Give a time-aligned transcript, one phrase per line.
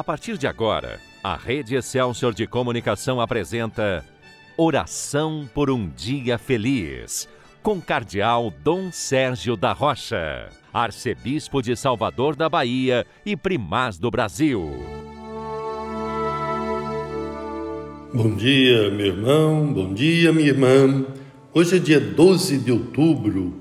[0.00, 4.02] A partir de agora, a Rede Excelsior de Comunicação apresenta
[4.56, 7.28] Oração por um Dia Feliz,
[7.62, 14.72] com Cardeal Dom Sérgio da Rocha, Arcebispo de Salvador da Bahia e Primaz do Brasil.
[18.14, 21.04] Bom dia, meu irmão, bom dia, minha irmã.
[21.52, 23.54] Hoje é dia 12 de outubro,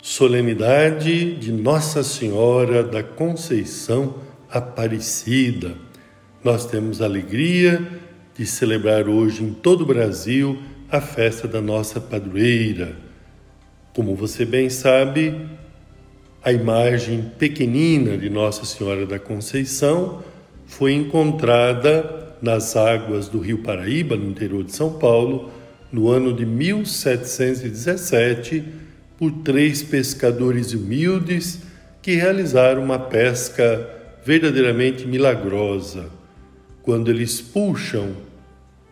[0.00, 4.24] solenidade de Nossa Senhora da Conceição
[4.56, 5.74] Aparecida.
[6.42, 7.86] Nós temos a alegria
[8.34, 10.58] de celebrar hoje em todo o Brasil
[10.90, 12.96] a festa da nossa padroeira.
[13.94, 15.38] Como você bem sabe,
[16.42, 20.24] a imagem pequenina de Nossa Senhora da Conceição
[20.64, 25.50] foi encontrada nas águas do Rio Paraíba, no interior de São Paulo,
[25.92, 28.64] no ano de 1717,
[29.18, 31.60] por três pescadores humildes
[32.00, 33.92] que realizaram uma pesca
[34.26, 36.10] verdadeiramente milagrosa.
[36.82, 38.16] Quando eles puxam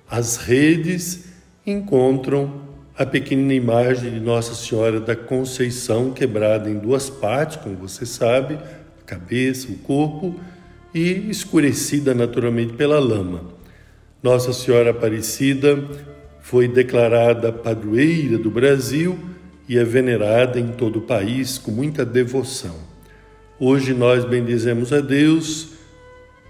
[0.09, 1.25] as redes,
[1.67, 2.63] encontram
[2.97, 8.55] a pequenina imagem de Nossa Senhora da Conceição quebrada em duas partes, como você sabe,
[8.55, 10.39] a cabeça, o corpo,
[10.95, 13.43] e escurecida naturalmente pela lama.
[14.23, 15.77] Nossa Senhora Aparecida
[16.43, 19.19] foi declarada padroeira do Brasil
[19.69, 22.94] e é venerada em todo o país com muita devoção.
[23.61, 25.69] Hoje nós bendizemos a Deus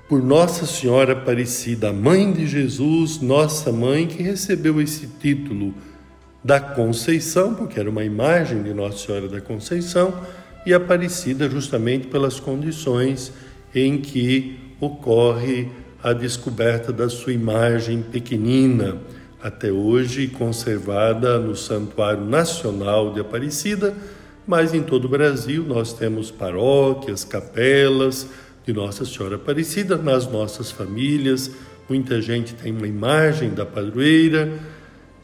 [0.08, 5.74] por Nossa Senhora Aparecida, mãe de Jesus, nossa mãe, que recebeu esse título
[6.42, 10.18] da Conceição, porque era uma imagem de Nossa Senhora da Conceição,
[10.64, 13.30] e Aparecida justamente pelas condições
[13.74, 15.68] em que ocorre
[16.02, 18.96] a descoberta da sua imagem pequenina,
[19.42, 23.94] até hoje conservada no Santuário Nacional de Aparecida
[24.46, 28.28] mas em todo o Brasil nós temos paróquias, capelas
[28.66, 31.50] de Nossa Senhora Aparecida nas nossas famílias.
[31.88, 34.52] Muita gente tem uma imagem da padroeira.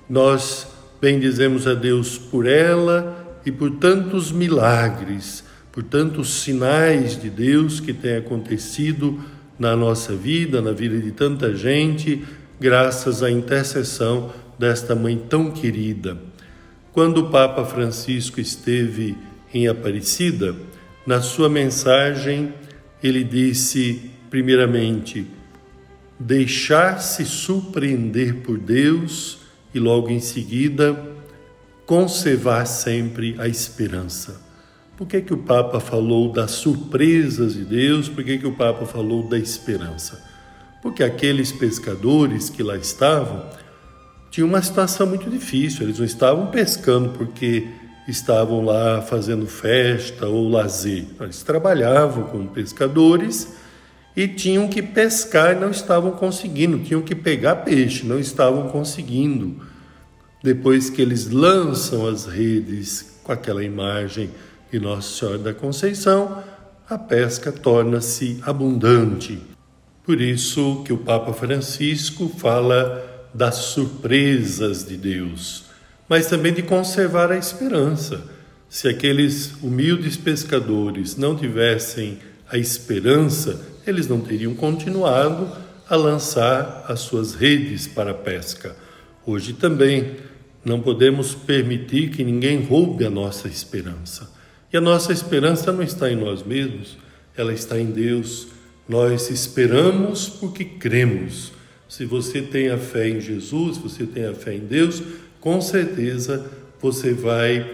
[0.08, 0.66] Nós
[1.00, 5.42] bendizemos a Deus por ela e por tantos milagres,
[5.72, 9.18] por tantos sinais de Deus que têm acontecido
[9.58, 12.24] na nossa vida, na vida de tanta gente,
[12.58, 16.29] graças à intercessão desta mãe tão querida.
[16.92, 19.16] Quando o Papa Francisco esteve
[19.54, 20.56] em Aparecida,
[21.06, 22.52] na sua mensagem
[23.02, 25.26] ele disse, primeiramente,
[26.18, 29.38] deixar-se surpreender por Deus
[29.72, 31.00] e logo em seguida
[31.86, 34.40] conservar sempre a esperança.
[34.96, 38.08] Por que, que o Papa falou das surpresas de Deus?
[38.08, 40.22] Por que, que o Papa falou da esperança?
[40.82, 43.48] Porque aqueles pescadores que lá estavam
[44.30, 45.82] tinha uma situação muito difícil.
[45.82, 47.66] Eles não estavam pescando porque
[48.06, 51.06] estavam lá fazendo festa ou lazer.
[51.20, 53.52] Eles trabalhavam como pescadores
[54.16, 59.62] e tinham que pescar e não estavam conseguindo, tinham que pegar peixe, não estavam conseguindo.
[60.42, 64.30] Depois que eles lançam as redes com aquela imagem
[64.70, 66.42] de Nossa Senhora da Conceição,
[66.88, 69.38] a pesca torna-se abundante.
[70.04, 75.64] Por isso que o Papa Francisco fala das surpresas de Deus,
[76.08, 78.22] mas também de conservar a esperança.
[78.68, 82.18] Se aqueles humildes pescadores não tivessem
[82.48, 85.50] a esperança, eles não teriam continuado
[85.88, 88.76] a lançar as suas redes para a pesca.
[89.26, 90.16] Hoje também
[90.64, 94.30] não podemos permitir que ninguém roube a nossa esperança.
[94.72, 96.96] E a nossa esperança não está em nós mesmos,
[97.36, 98.48] ela está em Deus.
[98.88, 101.52] Nós esperamos porque cremos.
[101.90, 105.02] Se você tem a fé em Jesus, você tem a fé em Deus,
[105.40, 106.46] com certeza
[106.80, 107.68] você vai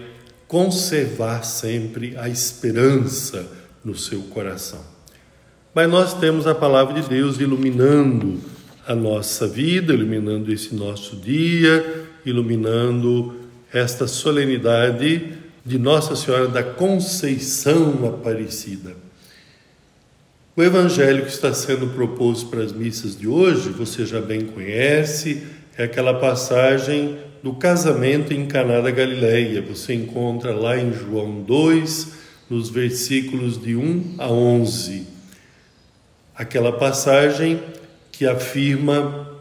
[0.47, 3.45] conservar sempre a esperança
[3.85, 4.83] no seu coração.
[5.71, 8.39] Mas nós temos a palavra de Deus iluminando
[8.87, 13.35] a nossa vida, iluminando esse nosso dia, iluminando
[13.71, 15.33] esta solenidade
[15.63, 19.06] de Nossa Senhora da Conceição Aparecida.
[20.57, 25.43] O evangelho que está sendo proposto para as missas de hoje, você já bem conhece,
[25.77, 29.61] é aquela passagem do casamento em Caná da Galileia.
[29.61, 32.07] Você encontra lá em João 2,
[32.49, 35.05] nos versículos de 1 a 11.
[36.35, 37.61] Aquela passagem
[38.11, 39.39] que afirma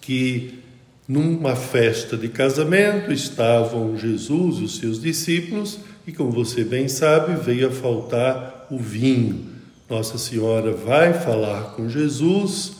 [0.00, 0.60] que
[1.08, 7.34] numa festa de casamento estavam Jesus e os seus discípulos e, como você bem sabe,
[7.34, 9.49] veio a faltar o vinho.
[9.90, 12.76] Nossa Senhora vai falar com Jesus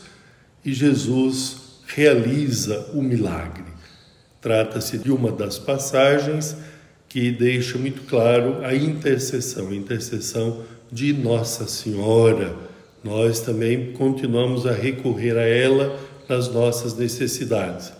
[0.63, 3.65] e Jesus realiza o milagre.
[4.39, 6.55] Trata-se de uma das passagens
[7.09, 12.55] que deixa muito claro a intercessão, a intercessão de Nossa Senhora,
[13.03, 15.99] nós também continuamos a recorrer a ela
[16.29, 17.91] nas nossas necessidades.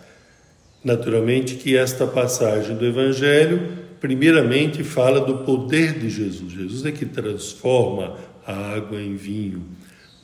[0.83, 6.51] Naturalmente que esta passagem do Evangelho, primeiramente, fala do poder de Jesus.
[6.51, 8.15] Jesus é que transforma
[8.45, 9.63] a água em vinho,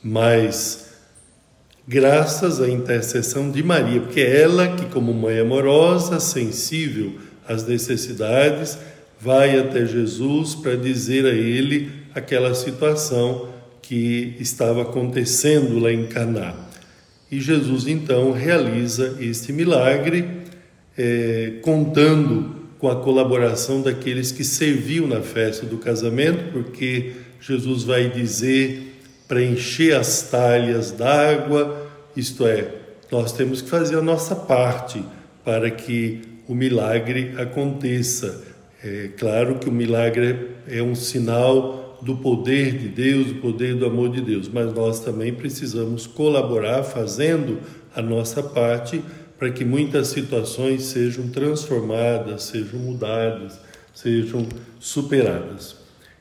[0.02, 0.88] mas
[1.86, 7.14] graças à intercessão de Maria, porque é ela que, como mãe amorosa, sensível
[7.46, 8.78] às necessidades,
[9.20, 13.48] vai até Jesus para dizer a ele aquela situação
[13.80, 16.54] que estava acontecendo lá em Caná.
[17.30, 20.26] E Jesus então realiza este milagre,
[20.96, 28.08] é, contando com a colaboração daqueles que serviam na festa do casamento, porque Jesus vai
[28.08, 31.86] dizer para encher as talhas d'água,
[32.16, 32.74] isto é,
[33.10, 35.02] nós temos que fazer a nossa parte
[35.44, 38.42] para que o milagre aconteça.
[38.82, 43.84] É claro que o milagre é um sinal do poder de Deus, do poder do
[43.84, 47.58] amor de Deus, mas nós também precisamos colaborar fazendo
[47.94, 49.02] a nossa parte
[49.38, 53.58] para que muitas situações sejam transformadas, sejam mudadas,
[53.94, 54.46] sejam
[54.80, 55.76] superadas.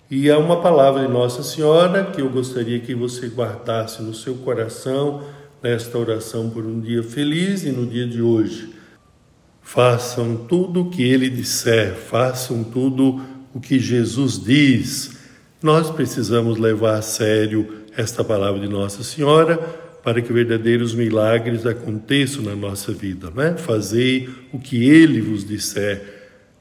[0.10, 4.36] E há uma palavra de Nossa Senhora que eu gostaria que você guardasse no seu
[4.36, 5.22] coração
[5.62, 8.74] nesta oração por um dia feliz e no dia de hoje.
[9.62, 13.20] Façam tudo o que ele disser, façam tudo
[13.54, 15.12] o que Jesus diz.
[15.62, 17.68] Nós precisamos levar a sério
[17.98, 19.58] esta palavra de Nossa Senhora
[20.02, 23.58] para que verdadeiros milagres aconteçam na nossa vida, né?
[23.58, 26.16] Fazei o que ele vos disser.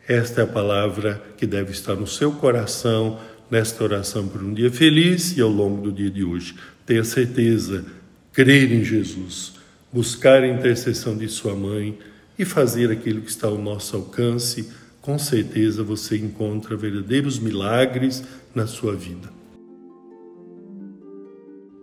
[0.09, 3.21] Esta é a palavra que deve estar no seu coração
[3.51, 6.55] nesta oração por um dia feliz e ao longo do dia de hoje.
[6.85, 7.85] Tenha certeza,
[8.33, 9.55] crer em Jesus,
[9.93, 11.99] buscar a intercessão de sua mãe
[12.39, 14.71] e fazer aquilo que está ao nosso alcance,
[15.01, 18.23] com certeza você encontra verdadeiros milagres
[18.55, 19.31] na sua vida.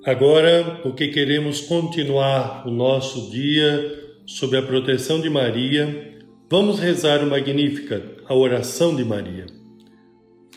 [0.05, 7.29] Agora, porque queremos continuar o nosso dia sob a proteção de Maria, vamos rezar o
[7.29, 9.62] Magnífica, a oração de Maria.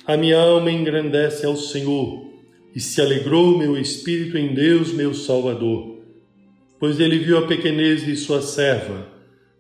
[0.07, 2.27] A minha alma engrandece ao Senhor,
[2.73, 5.99] e se alegrou meu espírito em Deus, meu Salvador,
[6.79, 9.09] pois ele viu a pequenez de sua serva.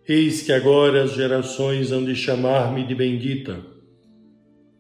[0.09, 3.61] Eis que agora as gerações hão de chamar-me de bendita.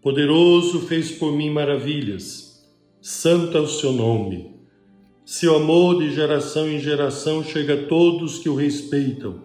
[0.00, 2.64] Poderoso fez por mim maravilhas,
[3.00, 4.54] santo é o seu nome.
[5.24, 9.42] Seu amor de geração em geração chega a todos que o respeitam.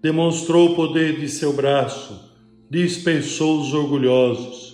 [0.00, 2.30] Demonstrou o poder de seu braço,
[2.70, 4.73] dispersou os orgulhosos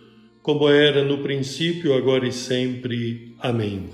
[0.41, 3.35] como era no princípio, agora e sempre.
[3.39, 3.89] Amém.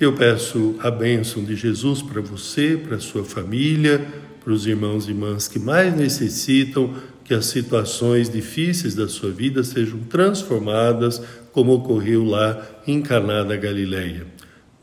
[0.00, 4.06] Eu peço a bênção de Jesus para você, para sua família,
[4.42, 6.94] para os irmãos e irmãs que mais necessitam
[7.24, 11.20] que as situações difíceis da sua vida sejam transformadas,
[11.52, 14.26] como ocorreu lá em Caná da Galileia.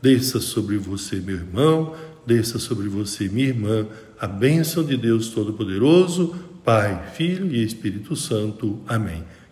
[0.00, 1.94] Desça sobre você, meu irmão,
[2.26, 3.86] desça sobre você, minha irmã,
[4.20, 8.80] a bênção de Deus Todo-Poderoso, Pai, Filho e Espírito Santo.
[8.86, 9.24] Amém.